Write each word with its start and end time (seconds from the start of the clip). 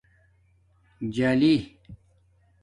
جلی 1.15 1.53